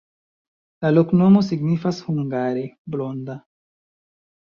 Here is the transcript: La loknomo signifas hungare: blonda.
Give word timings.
La 0.85 0.91
loknomo 0.95 1.45
signifas 1.51 2.01
hungare: 2.09 2.67
blonda. 2.97 3.41